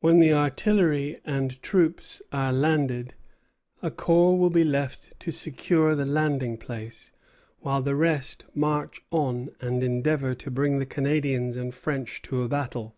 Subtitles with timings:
[0.00, 3.14] When the artillery and troops are landed,
[3.80, 7.12] a corps will be left to secure the landing place,
[7.60, 12.48] while the rest march on and endeavor to bring the Canadians and French to a
[12.48, 12.94] battle.